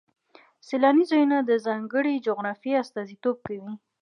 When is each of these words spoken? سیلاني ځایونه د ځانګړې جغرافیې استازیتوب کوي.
سیلاني 0.67 1.03
ځایونه 1.11 1.37
د 1.41 1.51
ځانګړې 1.65 2.23
جغرافیې 2.25 2.79
استازیتوب 2.83 3.37
کوي. 3.47 3.73